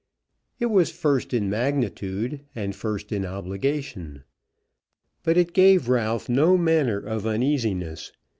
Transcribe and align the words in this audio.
It 0.59 0.65
was 0.71 0.89
first 0.89 1.31
in 1.31 1.47
magnitude, 1.47 2.41
and 2.55 2.75
first 2.75 3.11
in 3.11 3.23
obligation; 3.23 4.23
but 5.21 5.37
it 5.37 5.53
gave 5.53 5.89
Ralph 5.89 6.27
no 6.27 6.57
manner 6.57 6.97
of 6.97 7.27
uneasiness. 7.27 8.11